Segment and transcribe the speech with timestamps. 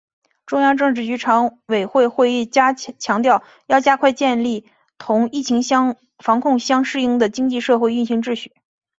[0.47, 2.47] 中央政治局常委会会议
[2.97, 4.65] 强调要加快建立
[4.97, 5.61] 同疫情
[6.17, 8.51] 防控相适应的经济社会运行秩序